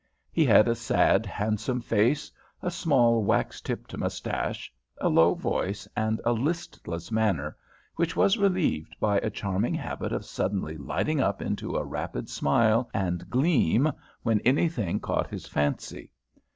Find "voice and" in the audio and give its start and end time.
5.35-6.19